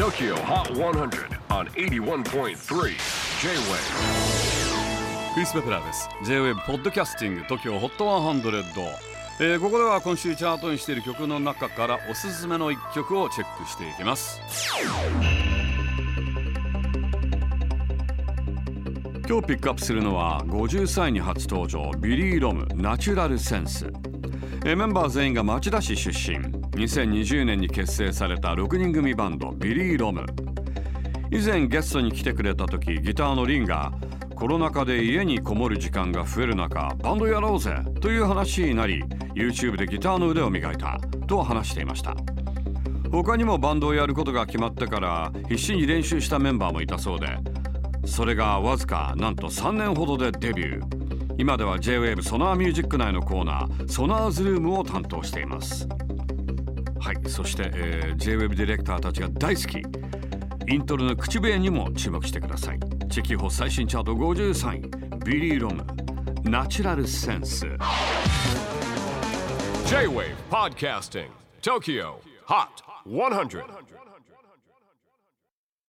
[0.00, 2.54] TOKYO HOT 100 on 81.3 J-WAVE
[5.34, 6.08] クリス・ペプラーです。
[6.24, 8.62] J-WAVE ポッドキャスティング TOKYO HOT 100、
[9.40, 14.40] えーここでは今週チャートインしている曲の中からおすすめの一曲をチェックしていきます。
[19.28, 23.84] 今日ピックアップするのは53位に初登場 Billyrrom Natural Sense。
[24.64, 26.59] えーメンバー全員が町田市出身。
[26.72, 30.24] 2020年に結成された6人組バンド Billyrrom。
[31.32, 33.92] 以前ゲストに来てくれた時ギターのリンが
[34.34, 39.02] コロナ禍で家にこもる時間が増える中バンドやろうぜという話になり
[39.34, 42.16] YouTube でギターの腕を磨いたと話していました。
[43.12, 47.26] 他にもバンドをやることが決まってから必死に練習したメンバーもいたそうで
[48.06, 51.00] それがわずかなんと3年ほどでデビュー。
[51.38, 55.88] 今では J-WAVE ソナーミュージック内のコーナーソナーズルームを担当しています。
[57.00, 59.82] はいそして、えー J-WAVE ディレクターたちが大好き。
[60.72, 62.78] イントロの口笛にも注目してください。
[63.10, 65.84] チェキホ最新チャート53位 Billyrrom
[66.44, 67.66] Natural Sense
[69.86, 71.28] J-WAVE PODCASTING
[71.62, 72.14] TOKYO
[72.46, 72.68] HOT
[73.06, 73.64] 100